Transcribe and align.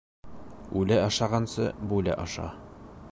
Үлә 0.79 0.97
ашағансы, 1.03 1.69
бүлә 1.93 2.17
аша. 2.27 2.49